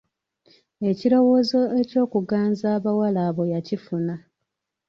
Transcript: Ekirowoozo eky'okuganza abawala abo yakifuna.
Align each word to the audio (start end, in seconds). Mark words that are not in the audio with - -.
Ekirowoozo 0.89 1.61
eky'okuganza 1.79 2.65
abawala 2.77 3.19
abo 3.29 3.43
yakifuna. 3.53 4.15